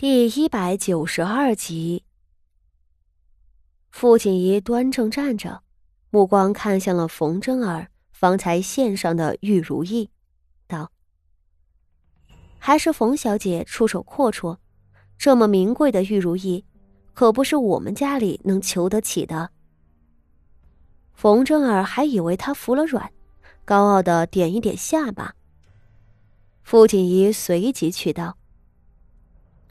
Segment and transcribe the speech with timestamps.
[0.00, 2.04] 第一百九十二集，
[3.90, 5.64] 傅锦仪端正站着，
[6.10, 10.08] 目光看向了冯真儿方才献上的玉如意，
[10.68, 10.92] 道
[12.60, 14.58] ：“还是冯小姐出手阔绰，
[15.18, 16.64] 这么名贵的玉如意，
[17.12, 19.50] 可不是我们家里能求得起的。”
[21.12, 23.10] 冯真儿还以为他服了软，
[23.64, 25.34] 高傲的点一点下巴。
[26.62, 28.37] 傅锦仪随即去道。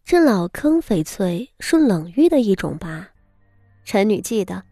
[0.09, 3.09] 这老坑翡翠是冷玉的一种吧？
[3.83, 4.63] 臣女记得，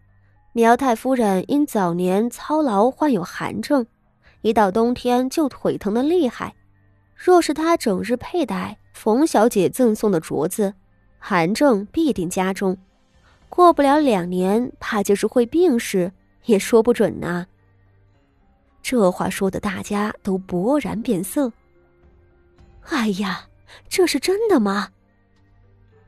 [0.54, 3.86] 苗太夫人因早年操劳患有寒症，
[4.44, 6.56] 一到冬天就腿疼的厉害。
[7.18, 10.74] 若是她整日佩戴冯小姐赠送的镯子，
[11.20, 12.78] 寒症必定加重。
[13.50, 16.14] 过不了两年，怕就是会病逝，
[16.46, 17.46] 也说不准呢。
[18.82, 21.52] 这话说的大家都勃然变色。
[22.84, 23.50] 哎呀，
[23.90, 24.92] 这是真的吗？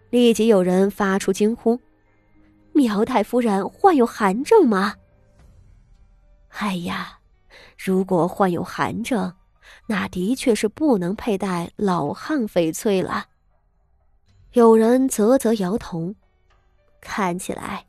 [0.10, 1.80] 立即有人发出惊呼
[2.74, 4.96] ：“苗太夫人患有寒症吗？”
[6.60, 7.20] 哎呀，
[7.78, 9.34] 如果患有寒症，
[9.88, 13.26] 那的确是不能佩戴老汉翡翠了。
[14.54, 16.16] 有人啧啧摇头，
[17.02, 17.86] 看起来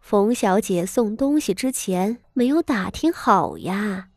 [0.00, 4.08] 冯小姐送东西之前没有打听好呀。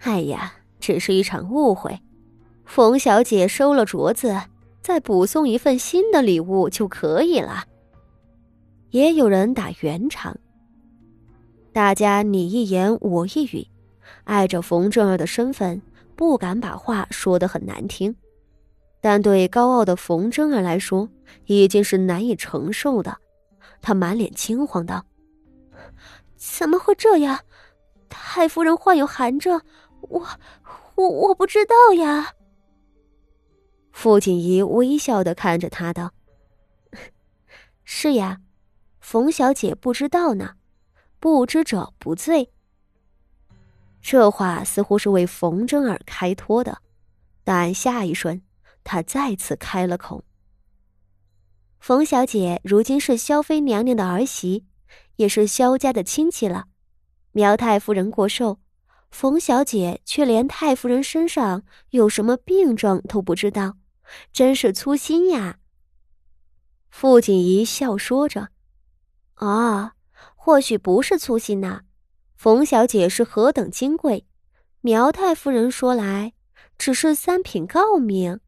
[0.00, 2.00] 哎呀，只是一场误会，
[2.64, 4.40] 冯小姐收了镯子。
[4.86, 7.64] 再补送一份新的礼物就可以了。
[8.90, 10.38] 也有人打圆场，
[11.72, 13.66] 大家你一言我一语，
[14.22, 15.82] 碍着冯正儿的身份，
[16.14, 18.14] 不敢把话说得很难听。
[19.00, 21.08] 但对高傲的冯真儿来说，
[21.46, 23.18] 已经是难以承受的。
[23.82, 25.04] 他满脸惊慌道
[26.38, 27.40] ：“怎么会这样？
[28.08, 29.60] 太夫人患有寒症，
[30.02, 30.24] 我
[30.94, 32.34] 我我不知道呀。”
[33.98, 36.12] 傅锦仪微笑的看着他道
[37.82, 38.42] ：“是呀，
[39.00, 40.56] 冯小姐不知道呢，
[41.18, 42.52] 不知者不罪。”
[44.02, 46.82] 这话似乎是为冯真儿开脱的，
[47.42, 48.42] 但下一瞬，
[48.84, 50.22] 他再次开了口
[51.80, 54.66] ：“冯小姐如今是萧妃娘娘的儿媳，
[55.16, 56.66] 也是萧家的亲戚了。
[57.32, 58.60] 苗太夫人过寿，
[59.10, 63.78] 冯小姐却连太夫人身上有什么病症都不知道。”
[64.32, 65.58] 真是粗心呀！
[66.90, 68.48] 傅景仪笑说着
[69.36, 69.92] ：“哦，
[70.34, 71.82] 或许不是粗心呐。
[72.36, 74.26] 冯小姐是何等金贵，
[74.80, 76.32] 苗太夫人说来
[76.78, 78.40] 只是三品诰命。”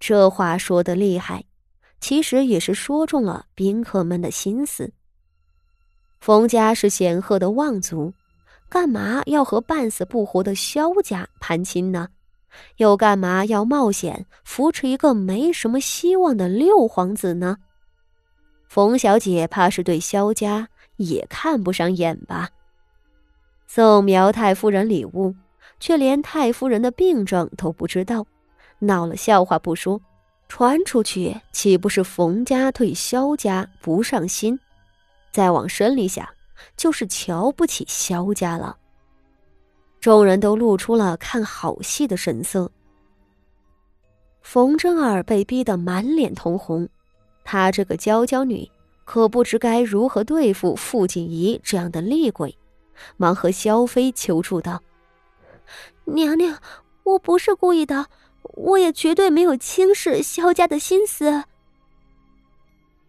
[0.00, 1.44] 这话说的厉害，
[2.00, 4.92] 其实也是说中了宾客们的心思。
[6.20, 8.12] 冯家是显赫的望族，
[8.68, 12.08] 干嘛要和半死不活的萧家攀亲呢？
[12.76, 17.58] 又干嘛要冒险扶持一个没什么希望的六皇子呢？
[18.68, 22.50] 冯小姐怕是对萧家也看不上眼吧？
[23.66, 25.34] 送苗太夫人礼物，
[25.80, 28.26] 却连太夫人的病症都不知道，
[28.80, 30.00] 闹了笑话不说，
[30.48, 34.58] 传出去岂不是冯家对萧家不上心？
[35.30, 36.26] 再往深里想，
[36.76, 38.76] 就是瞧不起萧家了。
[40.00, 42.70] 众人都露出了看好戏的神色。
[44.40, 46.88] 冯真儿被逼得满脸通红，
[47.44, 48.70] 她这个娇娇女
[49.04, 52.56] 可不知该如何对付傅锦仪这样的厉鬼，
[53.16, 54.80] 忙和萧妃求助道
[56.06, 56.58] ：“娘娘，
[57.02, 58.06] 我不是故意的，
[58.54, 61.44] 我也绝对没有轻视萧家的心思。”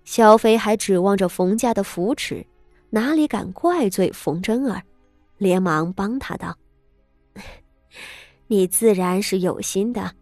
[0.03, 2.45] 萧妃还指望着冯家的扶持，
[2.89, 4.81] 哪里敢怪罪冯真儿，
[5.37, 6.57] 连忙帮他道。
[8.47, 10.15] 你自然是有心的，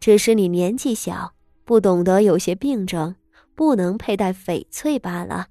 [0.00, 1.32] 只是你年纪小，
[1.64, 3.14] 不懂得有些病症
[3.54, 5.48] 不能佩戴翡翠罢了。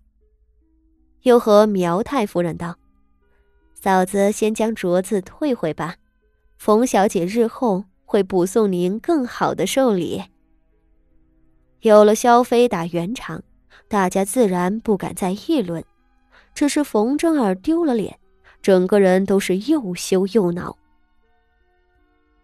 [1.21, 2.77] 又和苗太夫人道
[3.73, 5.95] ：“嫂子先将镯子退回吧，
[6.57, 10.23] 冯小姐日后会补送您更好的寿礼。”
[11.81, 13.43] 有了萧妃打圆场，
[13.87, 15.83] 大家自然不敢再议论，
[16.53, 18.19] 只是冯正儿丢了脸，
[18.61, 20.77] 整个人都是又羞又恼。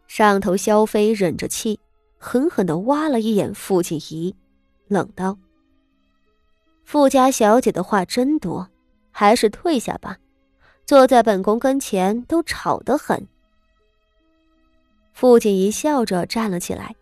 [0.07, 1.79] 上头萧妃忍着气，
[2.17, 4.35] 狠狠的挖了一眼傅锦仪，
[4.87, 5.37] 冷道
[6.85, 8.69] ：“傅家小姐的话真多，
[9.11, 10.17] 还是退下吧。
[10.85, 13.27] 坐在本宫跟前都吵得很。”
[15.11, 16.95] 傅锦仪笑着站了起来，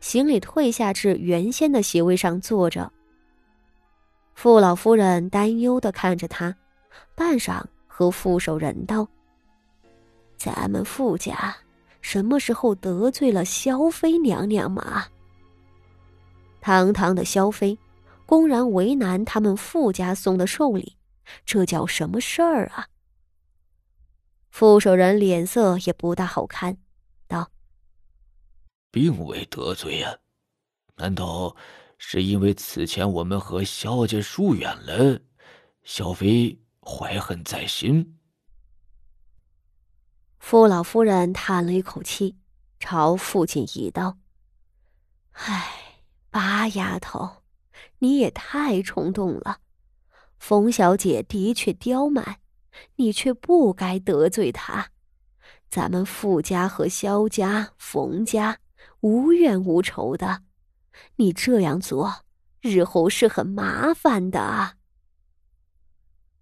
[0.00, 2.92] 行礼退下至原先的席位上坐着。
[4.34, 6.54] 傅老夫人担忧的看着他，
[7.14, 9.08] 半晌和傅守仁道
[10.36, 11.56] ：“咱们傅家。”
[12.00, 15.08] 什么时候得罪了萧妃娘娘嘛？
[16.60, 17.78] 堂堂的萧妃，
[18.26, 20.96] 公然为难他们傅家送的寿礼，
[21.44, 22.88] 这叫什么事儿啊？
[24.50, 26.76] 傅守仁脸色也不大好看，
[27.28, 27.50] 道
[28.90, 30.16] ：“并未得罪啊，
[30.96, 31.54] 难道
[31.96, 35.20] 是因为此前我们和萧家疏远了，
[35.84, 38.16] 萧妃怀恨在心？”
[40.40, 42.36] 傅老夫人叹了一口气，
[42.80, 44.18] 朝父亲一道
[45.32, 47.42] ：“唉，八丫头，
[47.98, 49.58] 你也太冲动了。
[50.38, 52.40] 冯小姐的确刁蛮，
[52.96, 54.90] 你却不该得罪她。
[55.68, 58.58] 咱们傅家和萧家、冯家
[59.00, 60.42] 无怨无仇的，
[61.16, 62.24] 你这样做，
[62.60, 64.78] 日后是很麻烦的。”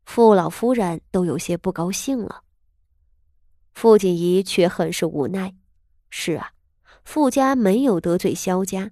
[0.07, 2.45] 傅老夫人都有些不高兴了。
[3.81, 5.55] 傅锦仪却很是无奈。
[6.11, 6.51] 是啊，
[7.05, 8.91] 傅家没有得罪萧家，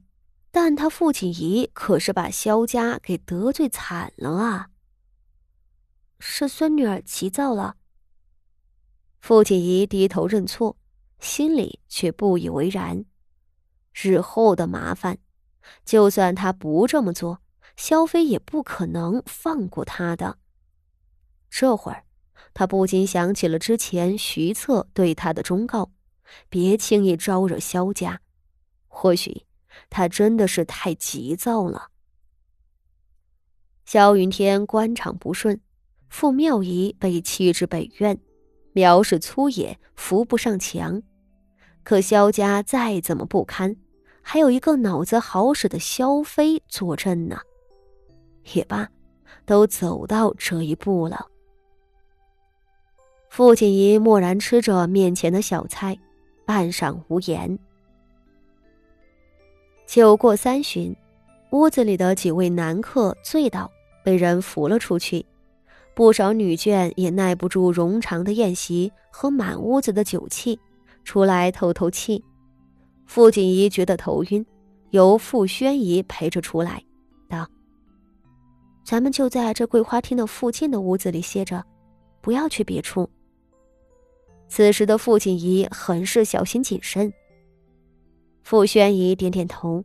[0.53, 4.71] 但他傅锦仪可是把萧家给得罪惨了啊！
[6.21, 7.79] 是孙女儿急躁了。
[9.19, 10.77] 傅锦仪低头认错，
[11.19, 13.05] 心里却不以为然。
[13.93, 15.19] 日后的麻烦，
[15.85, 17.41] 就算他不这么做，
[17.77, 20.38] 萧飞也不可能放过他的。
[21.50, 22.06] 这会儿。
[22.58, 25.91] 他不禁想起了之前徐策对他的忠告
[26.49, 28.23] ：“别轻易招惹萧家。”
[28.88, 29.43] 或许
[29.91, 31.88] 他真的是太急躁了。
[33.85, 35.61] 萧云天官场不顺，
[36.08, 38.19] 傅妙仪被弃至北院，
[38.73, 41.02] 苗氏粗野，扶不上墙。
[41.82, 43.76] 可萧家再怎么不堪，
[44.23, 47.38] 还有一个脑子好使的萧妃坐镇呢。
[48.55, 48.88] 也罢，
[49.44, 51.26] 都走到这一步了。
[53.37, 55.94] 傅锦仪默然吃着面前的小菜，
[56.47, 57.59] 半晌无言。
[59.87, 60.97] 酒过三巡，
[61.50, 63.71] 屋子里的几位男客醉倒，
[64.03, 65.27] 被人扶了出去。
[65.94, 70.59] 不少女眷也耐不住冗长的宴席和满屋子的酒气，
[71.05, 72.25] 出来透透气。
[73.05, 74.47] 傅锦仪觉得头晕，
[74.93, 76.83] 由傅宣仪陪着出来，
[77.29, 77.47] 道
[78.83, 81.62] ：“咱们就在这桂花厅的附近的屋子里歇着，
[82.23, 83.06] 不要去别处。”
[84.49, 87.13] 此时的傅锦仪很是小心谨慎。
[88.43, 89.85] 傅宣仪点点头，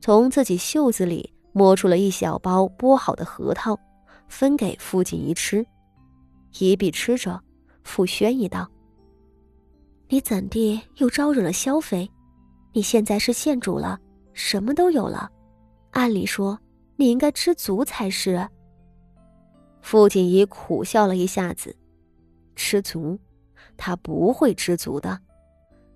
[0.00, 3.78] 从自己袖子里摸出了一小包剥好的核桃，
[4.28, 5.64] 分给傅锦仪吃。
[6.58, 7.38] 一臂吃着，
[7.84, 8.66] 傅宣仪道
[10.08, 12.10] ：“你怎地又招惹了萧妃？
[12.72, 13.98] 你现在是县主了，
[14.32, 15.30] 什么都有了，
[15.90, 16.58] 按理说
[16.96, 18.48] 你应该知足才是。”
[19.82, 21.76] 傅锦仪苦笑了一下子，
[22.56, 23.18] 吃足。
[23.78, 25.18] 他不会知足的。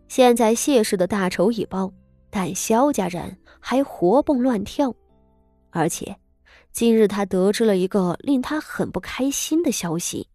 [0.09, 1.93] 现在谢氏的大仇已报，
[2.31, 4.95] 但萧家人还活蹦乱跳，
[5.71, 6.17] 而且
[6.73, 10.27] 今日他得知了一个令他很不开心的消息。